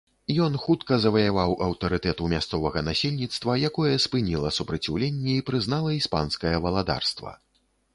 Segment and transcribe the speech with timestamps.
[0.45, 7.41] Ён хутка заваяваў аўтарытэт у мясцовага насельніцтва, якое спыніла супраціўленне і прызнала іспанскае валадарства.